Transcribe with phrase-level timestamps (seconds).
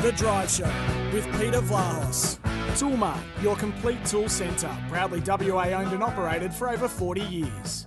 [0.00, 0.64] The Drive Show
[1.12, 2.38] with Peter Vlahos.
[2.72, 4.74] Toolmart, your complete tool centre.
[4.88, 7.84] Proudly WA owned and operated for over 40 years.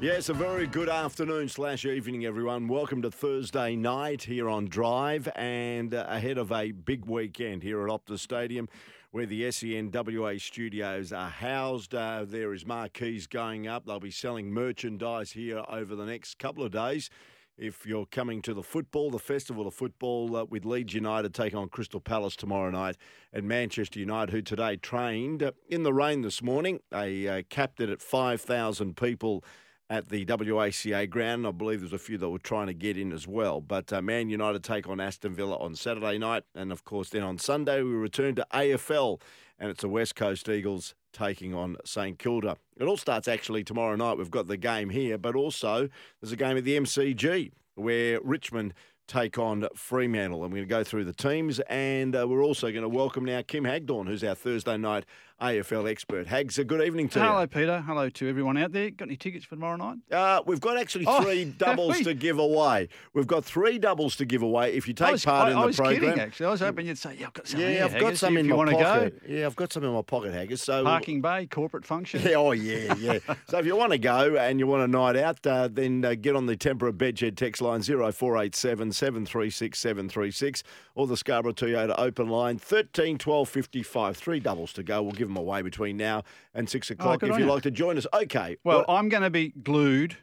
[0.00, 2.68] Yes, a very good afternoon slash evening, everyone.
[2.68, 7.90] Welcome to Thursday night here on Drive and ahead of a big weekend here at
[7.90, 8.66] Optus Stadium
[9.14, 11.94] where the SENWA studios are housed.
[11.94, 13.86] Uh, there is marquees going up.
[13.86, 17.10] They'll be selling merchandise here over the next couple of days.
[17.56, 21.60] If you're coming to the football, the Festival of Football uh, with Leeds United taking
[21.60, 22.96] on Crystal Palace tomorrow night,
[23.32, 27.90] and Manchester United, who today trained in the rain this morning, they uh, capped it
[27.90, 29.44] at 5,000 people
[29.90, 31.46] at the WACA ground.
[31.46, 33.60] I believe there's a few that were trying to get in as well.
[33.60, 36.44] But uh, Man United take on Aston Villa on Saturday night.
[36.54, 39.20] And of course, then on Sunday, we return to AFL.
[39.58, 42.56] And it's the West Coast Eagles taking on St Kilda.
[42.76, 44.18] It all starts actually tomorrow night.
[44.18, 45.88] We've got the game here, but also
[46.20, 48.74] there's a game at the MCG where Richmond
[49.06, 50.44] take on Fremantle.
[50.44, 53.42] I'm going to go through the teams, and uh, we're also going to welcome now
[53.42, 55.04] Kim Hagdorn, who's our Thursday night
[55.44, 56.26] AFL expert.
[56.28, 57.24] Hags, a good evening to you.
[57.24, 57.46] Hello, you.
[57.48, 57.80] Peter.
[57.80, 58.90] Hello to everyone out there.
[58.90, 59.98] Got any tickets for tomorrow night?
[60.10, 62.88] Uh, we've got actually Oh, three have doubles to give away.
[63.14, 65.60] We've got three doubles to give away if you take was, part I, in I
[65.62, 66.00] the was program.
[66.00, 66.46] kidding, actually.
[66.46, 68.46] I was hoping you'd say, yeah, I've got some Yeah, here, I've got some in
[68.46, 69.26] you my pocket.
[69.26, 69.32] go.
[69.34, 70.62] Yeah, I've got some in my pocket, Haggis.
[70.62, 72.22] So Parking bay, corporate function.
[72.24, 73.18] Yeah, oh yeah, yeah.
[73.48, 76.14] so if you want to go and you want a night out, uh, then uh,
[76.14, 80.62] get on the Tempera Bedshed text line 0487 736 736
[80.94, 84.16] or the Scarborough Toyota open line 13 12 55.
[84.16, 85.02] Three doubles to go.
[85.02, 86.22] We'll give them away between now
[86.54, 87.50] and six o'clock good if you'd you.
[87.52, 88.06] like to join us.
[88.12, 88.56] Okay.
[88.64, 90.16] Well, I'm going to be glued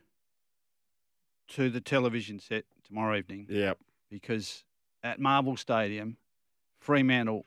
[1.50, 3.74] to the television set tomorrow evening yeah.
[4.10, 4.64] because
[5.04, 6.18] at Marvel Stadium,
[6.80, 7.46] Fremantle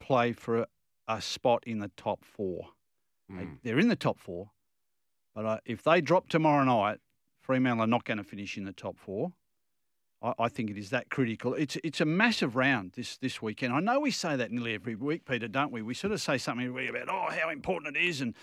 [0.00, 0.66] play for a,
[1.08, 2.68] a spot in the top four.
[3.28, 3.58] They, Mm.
[3.62, 4.50] they're in the top four,
[5.34, 6.98] but uh, if they drop tomorrow night,
[7.40, 9.32] Fremantle are not going to finish in the top four.
[10.22, 11.54] I, I think it is that critical.
[11.54, 13.72] It's it's a massive round this this weekend.
[13.72, 15.82] I know we say that nearly every week, Peter, don't we?
[15.82, 18.34] We sort of say something about oh how important it is, and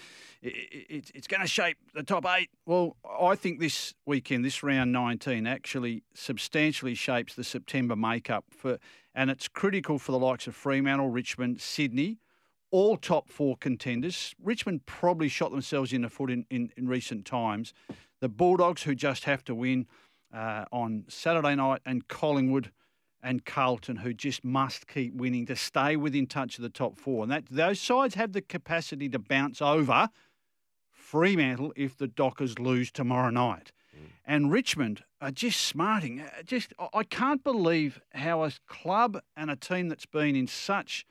[0.42, 0.54] it,
[0.90, 2.50] it, it's going to shape the top eight.
[2.66, 8.78] Well, I think this weekend, this round 19, actually substantially shapes the September makeup for,
[9.16, 12.20] and it's critical for the likes of Fremantle, Richmond, Sydney
[12.72, 14.36] all top four contenders.
[14.42, 17.74] Richmond probably shot themselves in the foot in, in, in recent times.
[18.20, 19.88] The Bulldogs, who just have to win
[20.34, 22.72] uh, on Saturday night, and Collingwood
[23.22, 27.24] and Carlton, who just must keep winning to stay within touch of the top four.
[27.24, 30.10] And that those sides have the capacity to bounce over
[30.90, 33.72] Fremantle if the Dockers lose tomorrow night.
[34.26, 36.22] And Richmond are just smarting.
[36.22, 41.06] Uh, Just I can't believe how a club and a team that's been in such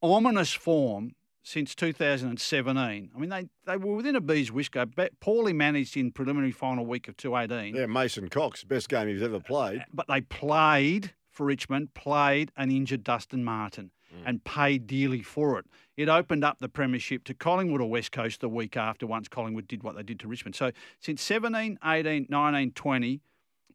[0.00, 1.14] ominous form
[1.46, 3.10] since 2017.
[3.14, 6.84] I mean, they, they were within a bee's whisker, but poorly managed in preliminary final
[6.84, 7.76] week of 218.
[7.76, 9.78] Yeah, Mason Cox, best game he's ever played.
[9.78, 14.22] Uh, but they played for Richmond, played an injured Dustin Martin mm.
[14.26, 15.66] and paid dearly for it.
[15.96, 19.68] It opened up the premiership to Collingwood or West Coast the week after once Collingwood
[19.68, 20.56] did what they did to Richmond.
[20.56, 23.20] So since 17, 18, 19, 20,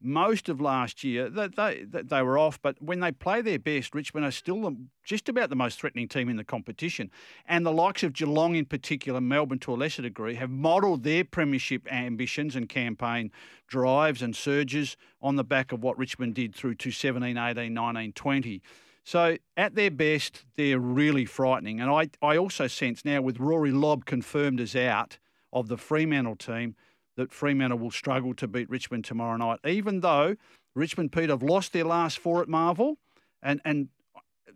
[0.02, 3.94] most of last year, they, they, they- were off, but when they play their best,
[3.94, 7.10] Richmond are still the- just about the most threatening team in the competition.
[7.46, 11.24] And the likes of Geelong in particular, Melbourne to a lesser degree, have modelled their
[11.24, 13.30] premiership ambitions and campaign
[13.66, 18.12] drives and surges on the back of what Richmond did through to 17, 18, 19,
[18.12, 18.62] 20.
[19.04, 21.80] So at their best, they're really frightening.
[21.80, 25.18] And I, I also sense now with Rory Lobb confirmed as out
[25.52, 26.76] of the Fremantle team,
[27.16, 30.36] that Fremantle will struggle to beat Richmond tomorrow night, even though
[30.74, 32.98] Richmond, Pete, have lost their last four at Marvel,
[33.42, 33.88] and and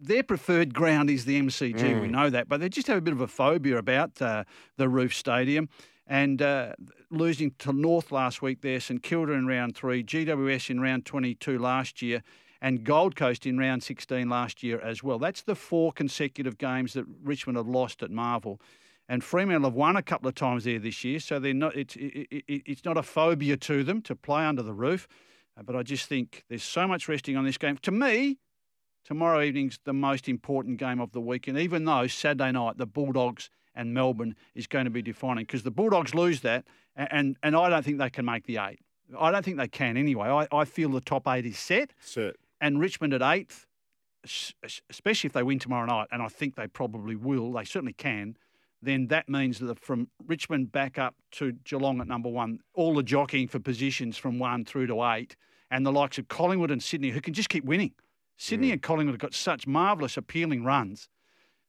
[0.01, 2.01] their preferred ground is the MCG.
[2.01, 4.45] We know that, but they just have a bit of a phobia about uh,
[4.77, 5.69] the Roof Stadium.
[6.07, 6.75] And uh,
[7.11, 11.59] losing to North last week there, St Kilda in round three, GWS in round 22
[11.59, 12.23] last year,
[12.61, 15.19] and Gold Coast in round 16 last year as well.
[15.19, 18.61] That's the four consecutive games that Richmond have lost at Marvel.
[19.09, 21.77] And Fremantle have won a couple of times there this year, so they're not.
[21.77, 25.07] It's it, it, it's not a phobia to them to play under the roof.
[25.57, 27.77] Uh, but I just think there's so much resting on this game.
[27.83, 28.39] To me,
[29.05, 31.57] tomorrow evening's the most important game of the weekend.
[31.59, 35.71] Even though Saturday night the Bulldogs and Melbourne is going to be defining, because the
[35.71, 36.65] Bulldogs lose that,
[36.97, 38.81] a- and and I don't think they can make the eight.
[39.17, 40.29] I don't think they can anyway.
[40.29, 42.35] I, I feel the top eight is set, Set.
[42.61, 43.67] and Richmond at eighth,
[44.91, 47.53] especially if they win tomorrow night, and I think they probably will.
[47.53, 48.37] They certainly can.
[48.87, 53.03] Then that means that from Richmond back up to Geelong at number one, all the
[53.03, 55.35] jockeying for positions from one through to eight,
[55.73, 57.93] and the likes of Collingwood and Sydney who can just keep winning.
[58.37, 58.75] Sydney mm.
[58.75, 61.09] and Collingwood have got such marvellous, appealing runs.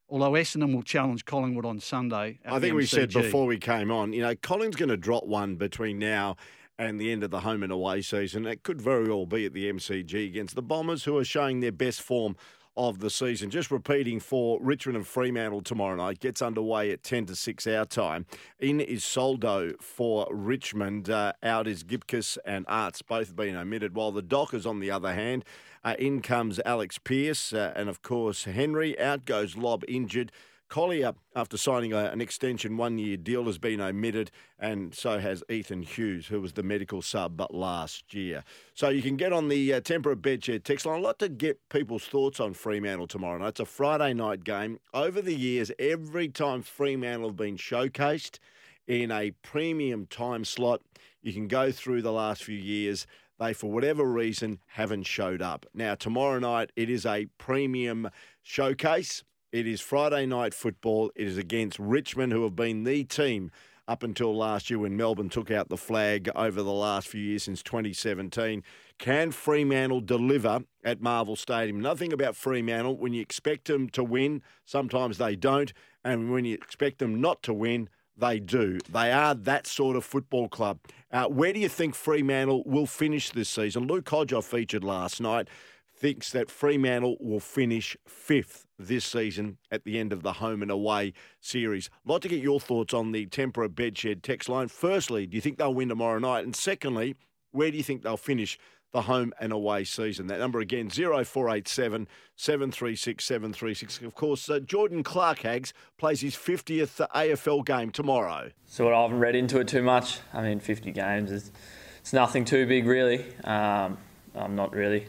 [0.07, 2.39] Although Essendon will challenge Collingwood on Sunday.
[2.45, 5.55] I think we said before we came on, you know, Collins going to drop one
[5.55, 6.35] between now
[6.77, 8.45] and the end of the home and away season.
[8.45, 11.71] It could very well be at the MCG against the Bombers, who are showing their
[11.71, 12.37] best form
[12.77, 13.49] of the season.
[13.49, 16.19] Just repeating for Richmond and Fremantle tomorrow night.
[16.19, 18.25] Gets underway at 10 to 6 our time.
[18.59, 21.09] In is Soldo for Richmond.
[21.09, 23.95] Uh, out is Gibcus and Arts, both being omitted.
[23.95, 25.43] While the Dockers, on the other hand,
[25.83, 28.97] uh, in comes Alex Pearce uh, and, of course, Henry.
[28.99, 30.31] Out goes Lobb injured.
[30.69, 35.43] Collier, after signing a, an extension one year deal, has been omitted, and so has
[35.49, 38.43] Ethan Hughes, who was the medical sub last year.
[38.73, 40.97] So you can get on the uh, Temperate Bedshed text line.
[40.97, 43.49] I'd like to get people's thoughts on Fremantle tomorrow night.
[43.49, 44.79] It's a Friday night game.
[44.93, 48.39] Over the years, every time Fremantle have been showcased
[48.87, 50.81] in a premium time slot,
[51.21, 53.07] you can go through the last few years.
[53.39, 55.65] They, for whatever reason, haven't showed up.
[55.73, 58.09] Now, tomorrow night, it is a premium
[58.41, 59.23] showcase.
[59.53, 61.09] It is Friday night football.
[61.15, 63.49] It is against Richmond, who have been the team
[63.87, 67.43] up until last year when Melbourne took out the flag over the last few years
[67.43, 68.61] since 2017.
[68.97, 71.79] Can Fremantle deliver at Marvel Stadium?
[71.79, 72.97] Nothing about Fremantle.
[72.97, 75.71] When you expect them to win, sometimes they don't.
[76.03, 78.79] And when you expect them not to win, they do.
[78.91, 80.79] They are that sort of football club.
[81.09, 83.87] Uh, where do you think Fremantle will finish this season?
[83.87, 85.47] Luke Hodge, I featured last night,
[85.95, 90.71] thinks that Fremantle will finish fifth this season at the end of the home and
[90.71, 91.89] away series.
[92.05, 94.67] I'd like to get your thoughts on the Tempera Bedshed text line.
[94.67, 96.45] Firstly, do you think they'll win tomorrow night?
[96.45, 97.15] And secondly,
[97.51, 98.59] where do you think they'll finish
[98.93, 100.27] the home and away season?
[100.27, 104.01] That number again, 0487 736 736.
[104.01, 108.51] Of course, uh, Jordan Clark Hags plays his 50th AFL game tomorrow.
[108.65, 110.19] So I haven't read into it too much.
[110.33, 111.51] I mean, 50 games is
[111.99, 113.25] it's nothing too big really.
[113.43, 113.97] Um,
[114.35, 115.07] I'm not really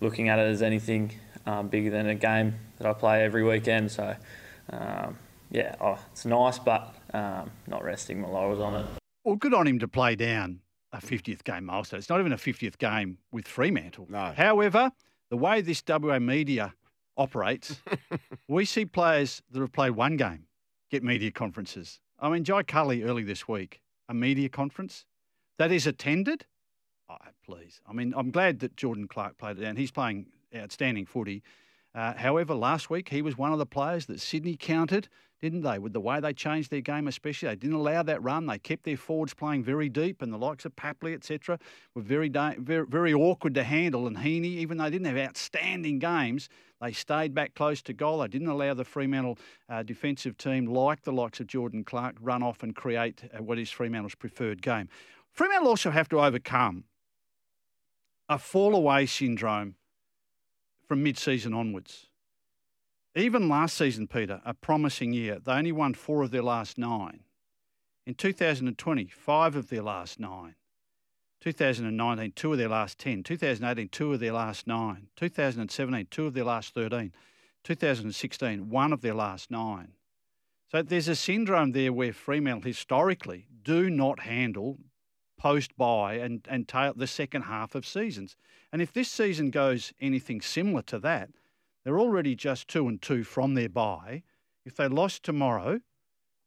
[0.00, 1.12] looking at it as anything
[1.46, 3.90] um, bigger than a game that I play every weekend.
[3.90, 4.14] So
[4.70, 5.18] um,
[5.50, 8.86] yeah, oh, it's nice, but um, not resting my laurels on it.
[9.24, 10.60] Well, good on him to play down
[10.92, 11.98] a 50th game milestone.
[11.98, 14.06] It's not even a 50th game with Fremantle.
[14.08, 14.32] No.
[14.36, 14.92] However,
[15.30, 16.74] the way this WA media
[17.16, 17.82] operates,
[18.48, 20.44] we see players that have played one game
[20.90, 22.00] get media conferences.
[22.18, 25.04] I mean, Jai Culley early this week, a media conference
[25.58, 26.46] that is attended.
[27.10, 27.80] Oh, please.
[27.86, 29.76] I mean, I'm glad that Jordan Clark played it down.
[29.76, 31.42] He's playing outstanding footy.
[31.98, 35.08] Uh, however, last week he was one of the players that Sydney counted,
[35.40, 35.80] didn't they?
[35.80, 38.46] With the way they changed their game, especially they didn't allow that run.
[38.46, 41.58] They kept their forwards playing very deep, and the likes of Papley, etc.,
[41.96, 44.06] were very, very very awkward to handle.
[44.06, 46.48] And Heaney, even though they didn't have outstanding games,
[46.80, 48.20] they stayed back close to goal.
[48.20, 49.36] They didn't allow the Fremantle
[49.68, 53.58] uh, defensive team, like the likes of Jordan Clark, run off and create uh, what
[53.58, 54.88] is Fremantle's preferred game.
[55.32, 56.84] Fremantle also have to overcome
[58.28, 59.74] a fall away syndrome
[60.88, 62.06] from mid season onwards.
[63.14, 67.20] Even last season, Peter, a promising year, they only won four of their last nine.
[68.06, 70.54] In 2020, five of their last nine.
[71.40, 73.22] 2019, two of their last 10.
[73.22, 75.08] 2018, two of their last nine.
[75.16, 77.12] 2017, two of their last 13.
[77.64, 79.92] 2016, one of their last nine.
[80.70, 84.78] So there's a syndrome there where Fremantle historically do not handle
[85.38, 88.36] post bye and, and tail the second half of seasons.
[88.72, 91.30] And if this season goes anything similar to that,
[91.84, 94.22] they're already just two and two from their bye.
[94.66, 95.80] If they lost tomorrow,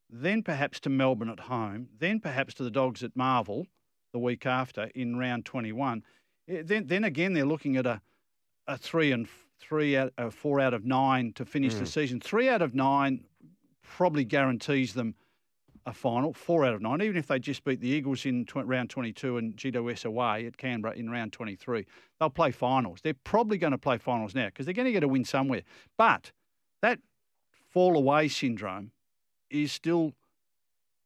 [0.09, 3.65] then perhaps to Melbourne at home, then perhaps to the Dogs at Marvel
[4.11, 6.03] the week after in round 21,
[6.47, 8.01] eh, then then again they're looking at a
[8.67, 9.27] a three and
[9.59, 12.19] three out uh, four out of nine to finish the season.
[12.19, 13.23] Three out of nine
[13.83, 15.15] probably guarantees them
[15.85, 16.33] a final.
[16.33, 19.37] Four out of nine, even if they just beat the Eagles in tw- round 22
[19.37, 21.85] and GWS away at Canberra in round 23,
[22.19, 22.99] they'll play finals.
[23.03, 25.61] They're probably going to play finals now because they're going to get a win somewhere.
[25.97, 26.31] But
[26.81, 26.99] that
[27.69, 28.91] fall away syndrome
[29.49, 30.13] is still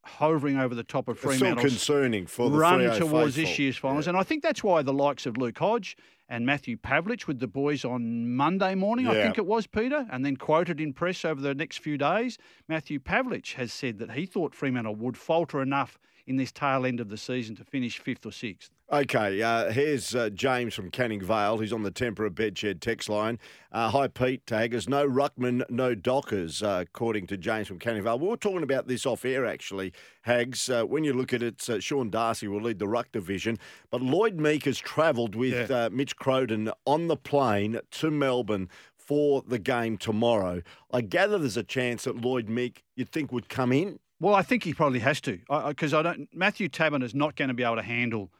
[0.04, 3.26] hovering over the top of It's still concerning for the run towards faithful.
[3.44, 4.08] this year's finals.
[4.08, 7.48] And I think that's why the likes of Luke Hodge and Matthew Pavlich with the
[7.48, 11.40] boys on Monday morning, I think it was, Peter, and then quoted in press over
[11.40, 16.00] the next few days, Matthew Pavlich has said that he thought Fremantle would falter enough
[16.26, 18.72] in this tail end of the season to finish fifth or sixth.
[18.92, 21.58] Okay, uh, here's uh, James from Canning Vale.
[21.58, 23.40] He's on the Tempera Bedshed text line.
[23.72, 24.88] Uh, hi, Pete Taggers.
[24.88, 28.20] No Ruckman, no Dockers, uh, according to James from Canning Vale.
[28.20, 30.70] We were talking about this off air, actually, Hags.
[30.70, 33.58] Uh, when you look at it, uh, Sean Darcy will lead the Ruck division,
[33.90, 35.86] but Lloyd Meek has travelled with Yeah.
[35.86, 40.62] uh, Mitch Crowden on the plane to Melbourne for the game tomorrow.
[40.94, 43.98] I gather there's a chance that Lloyd Meek, you'd think, would come in.
[44.20, 46.30] Well, I think he probably has to because I, don't.
[46.32, 48.32] Matthew Taberner is not going to be able to handle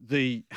[0.00, 0.44] the.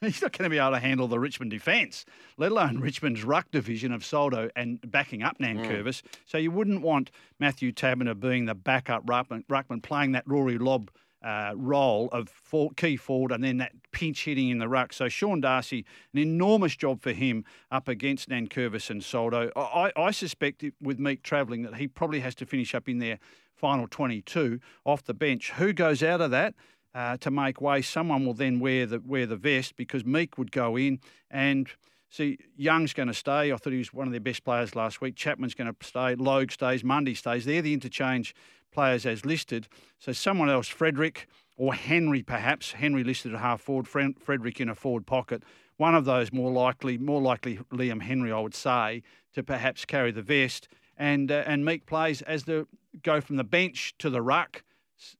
[0.00, 2.06] he's not going to be able to handle the Richmond defence,
[2.38, 6.00] let alone Richmond's ruck division of Soldo and backing up Nankervis.
[6.24, 10.90] So you wouldn't want Matthew Taberner being the backup ruckman, ruckman playing that Rory Lobb
[11.22, 14.90] Uh, role of for, key forward and then that pinch hitting in the ruck.
[14.90, 19.50] So Sean Darcy, an enormous job for him up against Nankervis and Soldo.
[19.54, 23.18] I, I suspect with Meek travelling that he probably has to finish up in their
[23.54, 25.52] final 22 off the bench.
[25.58, 26.54] Who goes out of that
[26.94, 27.82] uh, to make way?
[27.82, 31.68] Someone will then wear the wear the vest because Meek would go in and.
[32.12, 33.52] See, Young's going to stay.
[33.52, 35.14] I thought he was one of their best players last week.
[35.14, 36.16] Chapman's going to stay.
[36.16, 36.82] Logue stays.
[36.82, 37.44] Mundy stays.
[37.44, 38.34] They're the interchange
[38.72, 39.68] players as listed.
[40.00, 42.72] So someone else, Frederick or Henry perhaps.
[42.72, 43.86] Henry listed at half forward.
[43.86, 45.42] Fred- Frederick in a forward pocket.
[45.76, 49.02] One of those more likely, more likely Liam Henry, I would say,
[49.34, 50.68] to perhaps carry the vest.
[50.96, 52.66] And uh, and Meek plays as the
[53.02, 54.62] go from the bench to the ruck,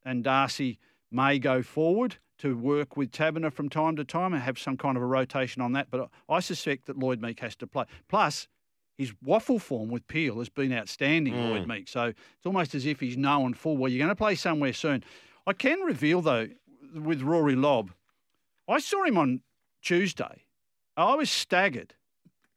[0.04, 0.78] and Darcy
[1.10, 4.96] may go forward to work with Taberner from time to time and have some kind
[4.96, 5.88] of a rotation on that.
[5.90, 7.84] But I suspect that Lloyd Meek has to play.
[8.08, 8.48] Plus,
[8.96, 11.40] his WAFL form with Peel has been outstanding, hmm.
[11.40, 11.88] Lloyd Meek.
[11.88, 15.04] So it's almost as if he's known full well you're going to play somewhere soon.
[15.46, 16.48] I can reveal though
[16.94, 17.92] with Rory Lobb,
[18.68, 19.40] I saw him on
[19.82, 20.44] Tuesday.
[20.96, 21.94] I was staggered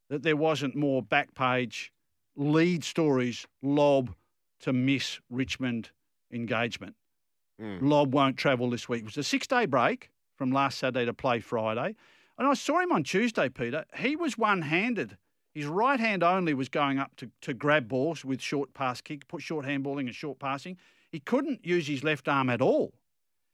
[0.10, 1.92] that there wasn't more back page
[2.36, 4.14] lead stories Lobb
[4.62, 5.92] to miss Richmond
[6.32, 6.96] engagement.
[7.60, 9.02] Lobb won't travel this week.
[9.02, 11.96] It was a six day break from last Saturday to play Friday.
[12.38, 13.86] And I saw him on Tuesday, Peter.
[13.96, 15.18] He was one handed.
[15.54, 19.28] His right hand only was going up to, to grab balls with short pass kick,
[19.28, 20.78] put short handballing and short passing.
[21.12, 22.94] He couldn't use his left arm at all.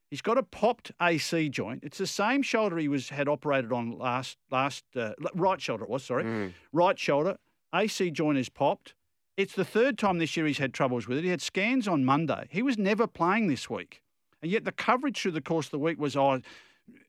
[0.09, 1.83] He's got a popped AC joint.
[1.83, 5.83] It's the same shoulder he was had operated on last last uh, right shoulder.
[5.83, 6.23] It was sorry,
[6.71, 7.37] right shoulder.
[7.75, 8.95] AC joint is popped.
[9.39, 11.23] It's the third time this year he's had troubles with it.
[11.23, 12.47] He had scans on Monday.
[12.49, 14.01] He was never playing this week,
[14.41, 16.41] and yet the coverage through the course of the week was oh.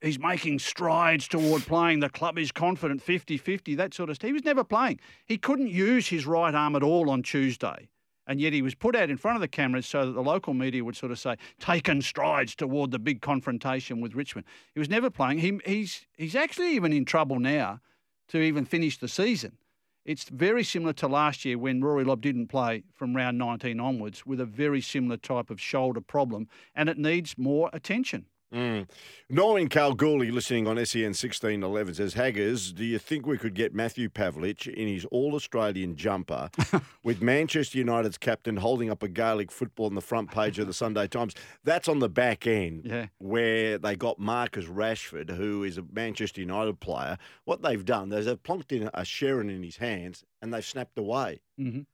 [0.02, 2.00] He's making strides toward playing.
[2.00, 4.28] The club is confident, 50 50, that sort of stuff.
[4.28, 5.00] He was never playing.
[5.25, 7.88] He couldn't use his right arm at all on Tuesday.
[8.26, 10.52] And yet he was put out in front of the cameras so that the local
[10.52, 14.46] media would sort of say, taken strides toward the big confrontation with Richmond.
[14.75, 15.38] He was never playing.
[15.38, 17.80] He, he's, he's actually even in trouble now
[18.28, 19.56] to even finish the season.
[20.04, 24.25] It's very similar to last year when Rory Lobb didn't play from round 19 onwards
[24.25, 28.26] with a very similar type of shoulder problem, and it needs more attention.
[28.52, 28.88] Mm.
[29.28, 34.09] Norman Kalgoorlie, listening on SEN 1611, says, Haggers, do you think we could get Matthew
[34.09, 36.50] Pavlich in his All Australian jumper
[37.04, 40.75] with Manchester United's captain holding up a Gaelic football on the front page of the
[40.75, 41.35] Sunday Times?
[41.62, 43.07] That's on the back end Yeah.
[43.19, 47.19] where they got Marcus Rashford, who is a Manchester United player.
[47.45, 50.99] What they've done is they've plonked in a Sherrin in his hands and they've snapped
[50.99, 51.40] away.
[51.59, 51.87] Mhm.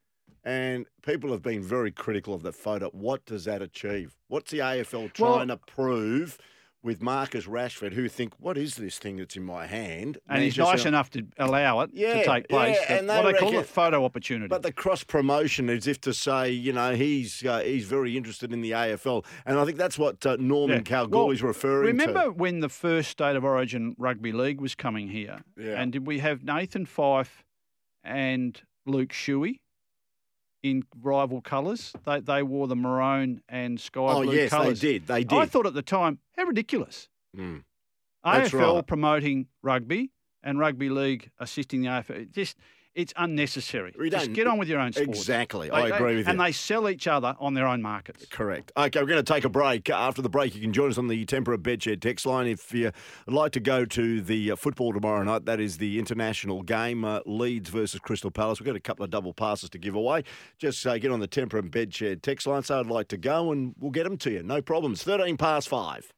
[0.47, 2.89] And people have been very critical of that photo.
[2.91, 4.15] What does that achieve?
[4.29, 6.39] What's the AFL Well- trying to prove
[6.85, 10.19] with Marcus Rashford, who think, what is this thing that's in my hand?
[10.29, 12.77] And he's nice enough to allow it Yeah, to take place.
[12.81, 14.47] yeah, and what they they call a photo opportunity.
[14.47, 18.53] But the cross promotion is if to say, you know, he's uh, he's very interested
[18.53, 20.83] in the AFL, and I think that's what uh, Norman Yeah.
[20.83, 22.19] Kalgoorlie's Well, referring Remember to.
[22.21, 25.41] Remember when the first State of Origin Rugby League was coming here?
[25.59, 25.81] Yeah.
[25.83, 27.43] And did we have Nathan Fyfe
[28.05, 29.59] and Luke Shuey
[30.71, 31.93] in rival colours?
[32.05, 34.81] They, they wore the maroon and sky Oh blue yes, colours.
[34.81, 35.07] they did.
[35.07, 35.39] They did.
[35.39, 37.09] I thought at the time, how ridiculous.
[37.37, 37.63] Mm.
[38.25, 38.87] AFL right.
[38.87, 40.11] promoting rugby
[40.43, 42.31] and rugby league assisting the AFL.
[42.31, 42.57] Just
[42.97, 43.95] it's unnecessary.
[44.11, 45.09] Just get on with your own sport.
[45.09, 45.71] Exactly.
[45.71, 46.43] I agree with And you.
[46.43, 48.25] And they sell each other on their own markets.
[48.31, 48.73] Correct.
[48.75, 49.91] Okay, we're going to take a break.
[49.91, 52.47] After the break, you can join us on the Tempera Bedshed text line.
[52.47, 52.95] If you'd
[53.27, 57.21] like to go to the uh, football tomorrow night, that is the international game, uh,
[57.27, 58.61] Leeds versus Crystal Palace.
[58.61, 60.25] We've got a couple of double passes to give away.
[60.59, 62.63] Just uh, get on the Tempera Bedshed text line.
[62.63, 64.43] So I'd like to go and we'll get them to you.
[64.43, 65.03] No problems.
[65.03, 66.13] 13 past five.